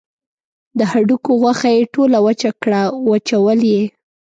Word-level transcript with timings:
د 0.77 0.79
هډوکو 0.91 1.31
غوښه 1.41 1.69
یې 1.75 1.83
ټوله 1.93 2.17
وچه 2.25 2.51
کړه 2.61 2.81
وچول 3.09 3.59
یې. 3.71 3.83